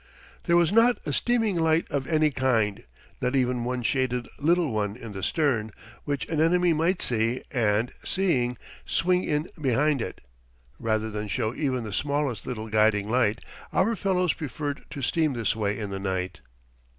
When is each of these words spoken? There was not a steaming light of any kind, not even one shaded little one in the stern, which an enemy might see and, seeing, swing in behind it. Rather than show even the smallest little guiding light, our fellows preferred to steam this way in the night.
There 0.45 0.57
was 0.57 0.71
not 0.71 0.97
a 1.05 1.13
steaming 1.13 1.57
light 1.59 1.85
of 1.91 2.07
any 2.07 2.31
kind, 2.31 2.85
not 3.21 3.35
even 3.35 3.63
one 3.63 3.83
shaded 3.83 4.27
little 4.39 4.73
one 4.73 4.95
in 4.95 5.11
the 5.11 5.21
stern, 5.21 5.71
which 6.05 6.27
an 6.27 6.41
enemy 6.41 6.73
might 6.73 7.03
see 7.03 7.43
and, 7.51 7.93
seeing, 8.03 8.57
swing 8.83 9.23
in 9.23 9.51
behind 9.61 10.01
it. 10.01 10.21
Rather 10.79 11.11
than 11.11 11.27
show 11.27 11.53
even 11.53 11.83
the 11.83 11.93
smallest 11.93 12.47
little 12.47 12.67
guiding 12.67 13.11
light, 13.11 13.41
our 13.71 13.95
fellows 13.95 14.33
preferred 14.33 14.85
to 14.89 15.03
steam 15.03 15.33
this 15.33 15.55
way 15.55 15.77
in 15.77 15.91
the 15.91 15.99
night. 15.99 16.39